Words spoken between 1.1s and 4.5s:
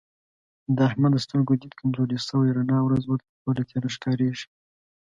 د سترګو دید کمزوری شوی رڼا ورځ ورته توره تیاره ښکارېږي.